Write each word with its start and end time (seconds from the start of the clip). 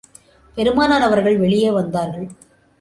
பெருமானார் 0.57 1.01
அவர்கள் 1.01 1.37
வெளியே 1.37 1.71
வந்தார்கள். 1.71 2.29